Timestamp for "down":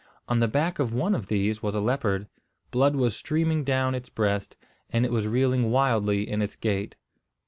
3.63-3.93